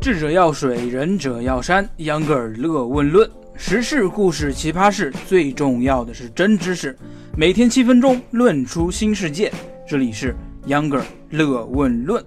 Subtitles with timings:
[0.00, 1.86] 智者要水，仁者要山。
[1.98, 6.96] 秧歌儿乐问论，时事、故事、奇葩事，最重要的是真知识。
[7.36, 9.52] 每天七分钟，论出新世界。
[9.86, 10.34] 这里是
[10.68, 12.24] 秧歌儿乐问论。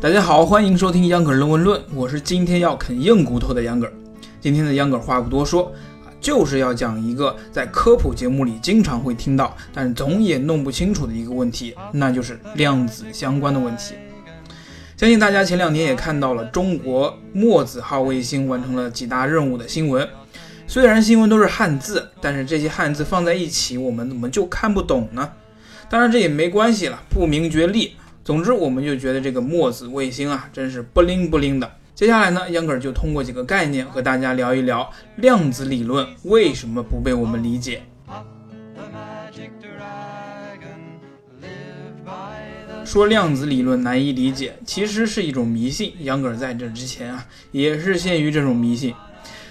[0.00, 3.92] 大家好，欢迎收听秧歌儿乐问论，我是今天要啃硬骨头的秧歌儿。
[4.40, 5.70] 今天的秧歌儿话不多说。
[6.20, 13.94] 就是要讲一个在科普节目里经常会听到，但总也弄不清楚的一个问题，那就是量子相关的问题。
[14.96, 20.06] 相信大家前两天也看到了中国墨子号卫星完成了几大任务的新闻。
[20.66, 25.32] 虽然新闻都是汉字，但是这些汉字放在一起，我们怎么就看不懂呢？
[25.88, 27.94] 当然这也没关系了，不明觉厉。
[28.22, 31.68] 总之，我们就觉得这个墨子卫星啊，真是不灵不灵的。
[32.00, 37.82] 接下来呢，秧歌就通过几个概念和大家聊一聊量子理论为什么不被我们理解。
[42.86, 45.92] 说量子理论难以理解，其实是一种迷信。
[45.98, 48.94] 秧歌儿在这之前啊，也是陷于这种迷信。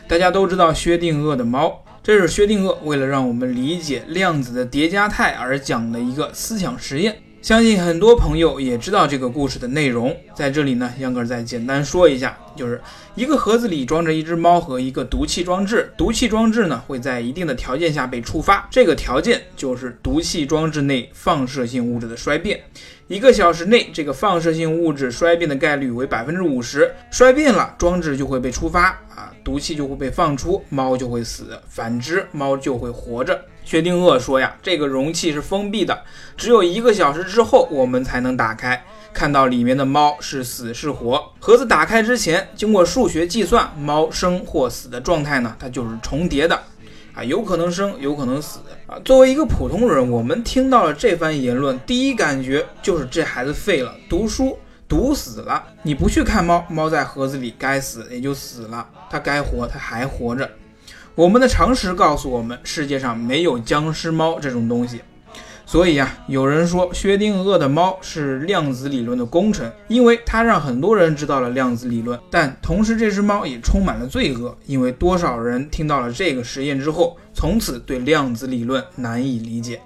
[0.07, 7.15] 大家都知道薛定谔的猫，这是薛定谔为了让我们理解量子的叠加态而讲的一个思想实验。
[7.41, 12.81] 相信很多朋友也知道这个故事的内容，在这里呢，杨哥再简单说一下，就是
[13.15, 22.59] 一个盒子里装着一只猫和一个毒气装置，毒气装置呢会在一定的条件下被触发，这个条件就是毒气装置内放射性物质的衰变。
[23.07, 33.45] 一个小时内，这个放射性物质衰变的概率为百分之五十，衰变了，装置就会被触发啊，毒气就会被放出，猫就会死；反之，猫就会活着。
[33.69, 36.01] 薛定谔说呀，这个容器是封闭的，
[36.35, 41.23] 只有一个小时之后我们才能打开，看到里面的猫是死是活。
[41.39, 46.59] 盒子打开之前，经过数学计算，猫生或死的状态呢，它就是重叠的，
[47.13, 48.97] 啊，有可能生，有可能死啊。
[49.05, 55.63] 作为一个普通人，我们听到了这番言论，第一感觉就是这孩子废了，读书读死了。
[55.83, 60.49] 你不去看猫，猫在盒子里该死也就死了，它该活它还活着。
[61.19, 65.01] 我们的常识告诉我们，世界上没有僵尸猫这种东西。
[65.65, 72.17] 所以呀，有人说薛定谔的猫是量子理论的功臣，因为它让很多人知道了量子理论。
[72.31, 79.81] 但同时，这只猫也充满了罪恶，因为多少人听到了这个实验之后，从此对量子理论难以理解。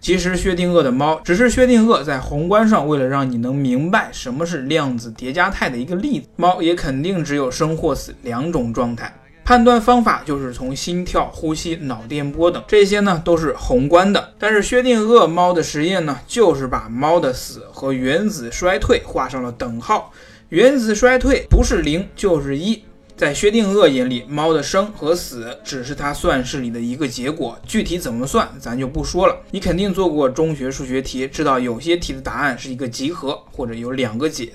[0.00, 6.26] 其实，薛定谔的猫只是薛定谔在宏观上为了让你能明白什么是量子叠加态的一个例子。
[6.34, 9.14] 猫也肯定只有生或死两种状态。
[9.50, 14.32] 判断方法就是从心跳、呼吸、脑电波等这些呢，都是宏观的。
[14.38, 20.12] 但是薛定谔猫的实验呢，就是把猫的死和原子衰退画上了等号。
[20.50, 22.84] 原子衰退不是零就是一。
[23.20, 29.36] 在薛定谔眼里，猫的生和死只是他算式里的一个结果，具体怎么算咱就不说了。
[29.50, 34.50] 你肯定做过中学数学题，知道有些题的答案是一个集合，或者有两个解。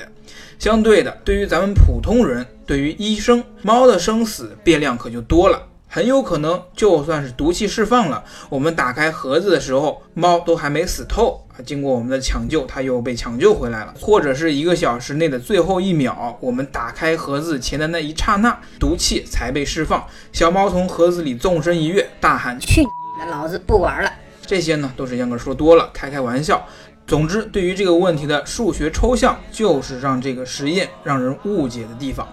[0.58, 5.68] 相对的，对于咱们普通人，对于医生，猫的生死变量可就多了。
[5.88, 11.45] 很有可能，就算是毒气释放了，我们打开盒子的时候，猫都还没死透。
[11.64, 13.94] 经过我们的抢救，他又被抢救回来了。
[14.00, 22.88] 或者是一个小时内的最后一秒，我们打开盒子前的那一刹那，毒气才被释放，小猫从盒子里纵身一跃，大喊：“去你
[23.26, 24.12] 的，老子不玩了！”
[24.46, 26.66] 这些呢，都是秧歌说多了，开开玩笑。
[27.08, 32.28] 总之，对于这个问题的数学抽象，就是让这个实验让人误解的地方。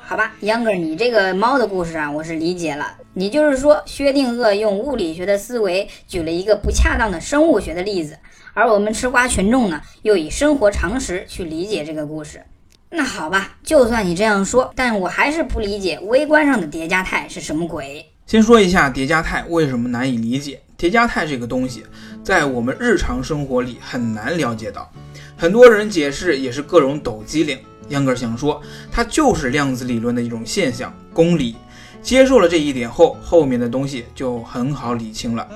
[0.00, 2.86] 好吧，秧歌，你这个猫的故事啊，我是理解了。
[3.14, 8.16] 你就是说，薛定谔用物理学的思维举了一个不恰当的生物学的例子，
[8.58, 12.42] 而我们吃瓜群众呢，又以生活常识去理解这个故事。
[12.90, 18.04] 那好吧，就算你这样说，但我还是不理解微观上的叠加态是什么鬼。
[18.26, 20.60] 先说一下叠加态为什么难以理解。
[20.76, 21.84] 叠加态这个东西，
[22.24, 24.90] 在我们日常生活里很难了解到，
[25.36, 27.56] 很多人解释也是各种抖机灵。
[27.90, 31.54] 秧歌想说，它就是量子理论的一种现象，公理。
[32.02, 35.48] 接受了这一点后，后面的东西就很好理清了。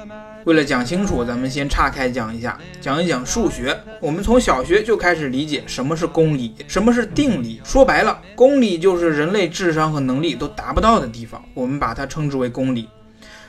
[0.45, 3.79] 为了讲清楚，咱们先岔开讲一下，讲一讲数学。
[4.01, 7.61] 我们从小学就开始理解什么是公理，什么是定理。
[7.63, 12.89] 说白了，公理就是人类智商和能力都达不到的地方，我们把它称之为公理。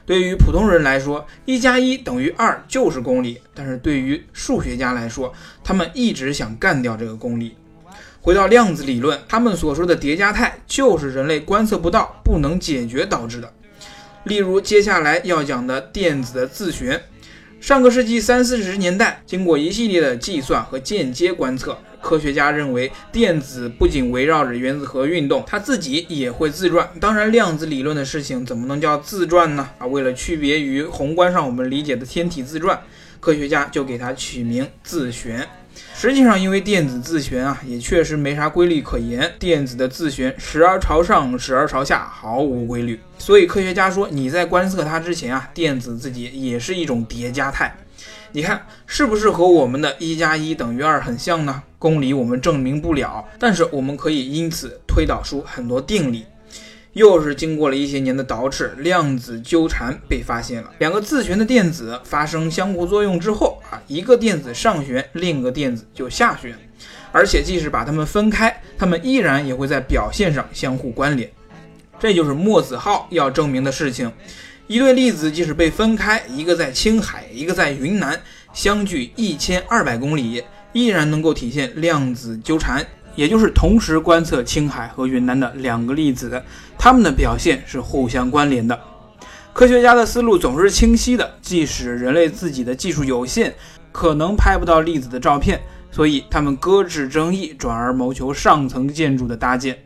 [0.06, 5.34] 对于普通人来说，一加一等于二就是公理，但是对于数学家来说，
[5.64, 7.56] 他们一直想干掉这个公理。
[8.22, 13.52] 回到量子理论，他们所说的叠加态就是人类观测不到、不能解决导致的。
[14.26, 17.02] 例如，接下来要讲的电子的自旋，
[17.60, 26.90] 上个世纪三四十年代，经过一系列的计算和间接观测，科学家认为电子不仅围绕着原子核运动，它自己也会自转。
[27.02, 29.70] 当然，量子理论的事情怎么能叫自转呢？
[29.78, 32.82] 啊，为了区别于宏观上我们理解的天体自转。
[33.20, 35.48] 科学家就给它取名自旋。
[35.96, 39.32] 实际上，因为电子自旋啊，也确实没啥规律可言。
[39.40, 43.00] 电子的自旋时而朝上，时而朝下，毫无规律。
[43.18, 47.76] 所以科学家说，你在观测它之前啊，电子自己也是一种叠加态。
[48.34, 51.64] 你看，是不是和我们的一加一等于二很像呢？
[51.78, 56.26] 公理我们证明不了，但是我们可以因此推导出很多定理。
[56.94, 60.72] 又是经过了一些年的捯饬，量子纠缠被发现了。
[60.80, 66.56] 两个自旋的电子发生相互作用之后啊，一个电子上旋，另一个电子就下旋。
[67.12, 71.30] 而且即使把它们分开，它们依然也会在表现上相互关联。
[72.00, 74.12] 这就是墨子号要证明的事情。
[74.68, 78.20] 一对粒子即使被分开，一个在青海，一个在云南，
[78.54, 80.44] 相距一千二百公里，
[80.74, 82.86] 依然能够体现量子纠缠。
[83.16, 86.42] 也就是同时观测青海和云南的两个粒子，
[86.84, 88.78] 他们的表现是互相关联的。
[89.54, 93.54] 科学家的思路总是清晰的，即使人类自己的技术有限，
[93.94, 99.82] 可能拍不到粒子的照片，所以他们搁置争议，转而谋求上层建筑的搭建，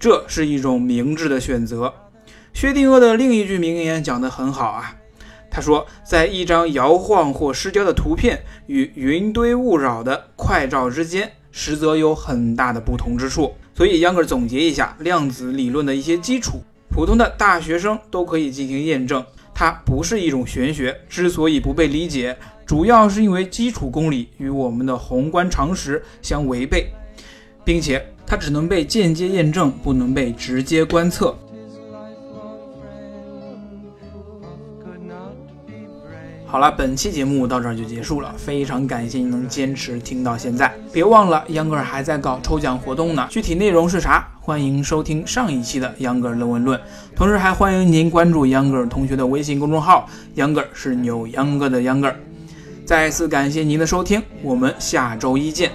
[0.00, 1.92] 这是一种明智的选择。
[2.54, 4.96] 薛定谔的另一句名言讲得很好啊，
[5.50, 11.30] 他说，在一张摇晃或失焦的图片与云堆雾扰的快照之间。
[11.54, 19.24] 实则有很大的不同之处，所以杨格总结一下量子理论的一些基础，普通的大学生都可以进行验证。
[19.54, 22.36] 它不是一种玄学，之所以不被理解，
[22.66, 26.86] 主要是因为基础公理与我们的宏观常识相违背，
[27.64, 31.36] 并且它只能被间接验证，不能被直接观测。
[36.52, 40.70] 好了，本期节目到这儿就结束了，非常感谢您能坚持听到现在。
[40.92, 44.28] 别忘了，秧歌儿还在搞抽奖活动呢，具体内容是啥？
[44.38, 46.78] 欢迎收听上一期的秧歌儿论文论，
[47.16, 52.16] 同时还欢迎您关注秧歌儿同学的微信公众号，秧歌儿是扭秧歌的秧歌儿。
[52.84, 55.70] 再次感谢您的收听，我们下周一见。